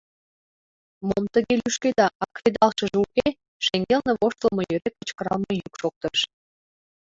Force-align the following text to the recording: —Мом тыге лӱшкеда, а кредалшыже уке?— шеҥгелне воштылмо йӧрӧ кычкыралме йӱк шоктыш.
—Мом 1.07 1.23
тыге 1.33 1.53
лӱшкеда, 1.61 2.07
а 2.21 2.23
кредалшыже 2.35 2.97
уке?— 3.05 3.27
шеҥгелне 3.65 4.13
воштылмо 4.19 4.61
йӧрӧ 4.71 4.89
кычкыралме 4.97 5.51
йӱк 5.59 5.73
шоктыш. 5.81 6.19